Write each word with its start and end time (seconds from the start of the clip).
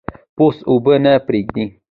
پوست 0.35 0.59
اوبه 0.69 0.95
نه 1.03 1.13
پرېږدي. 1.27 1.65